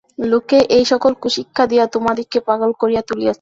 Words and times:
লোকে 0.23 0.57
এই-সকল 0.69 1.11
কুশিক্ষা 1.21 1.63
দিয়া 1.67 1.85
তোমাদিগকে 1.87 2.39
পাগল 2.47 2.71
করিয়া 2.81 3.01
তুলিয়াছে। 3.01 3.29